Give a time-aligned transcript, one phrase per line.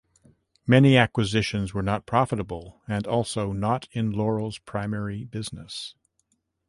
[0.65, 5.93] Many acquisitions were not profitable and also not in Loral's primary business.